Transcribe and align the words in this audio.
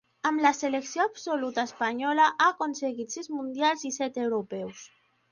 Amb 0.27 0.41
la 0.43 0.51
selecció 0.59 1.03
absoluta 1.09 1.65
espanyola, 1.69 2.25
ha 2.45 2.47
aconseguit 2.53 3.13
sis 3.17 3.29
mundials 3.35 3.85
i 3.91 3.91
set 3.99 4.17
europeus. 4.23 4.81